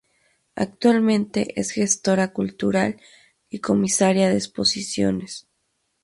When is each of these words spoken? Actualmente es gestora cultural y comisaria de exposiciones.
Actualmente 0.55 1.53
es 1.61 1.69
gestora 1.69 2.33
cultural 2.33 2.99
y 3.51 3.59
comisaria 3.59 4.29
de 4.31 4.35
exposiciones. 4.35 5.47